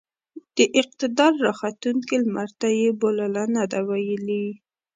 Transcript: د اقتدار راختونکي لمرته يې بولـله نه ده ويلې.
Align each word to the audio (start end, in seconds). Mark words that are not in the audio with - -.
د 0.57 0.59
اقتدار 0.81 1.33
راختونکي 1.47 2.15
لمرته 2.23 2.67
يې 2.79 2.89
بولـله 2.99 3.43
نه 3.55 3.63
ده 3.71 3.79
ويلې. 3.89 4.45